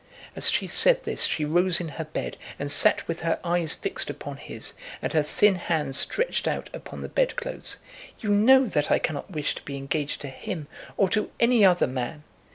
[0.35, 4.09] As she said this she rose in her bed, and sat with her eyes fixed
[4.09, 7.77] upon his, and her thin hands stretched out upon the bedclothes.
[8.19, 10.65] "You know that I cannot wish to be engaged to him
[10.97, 12.23] or to any other man.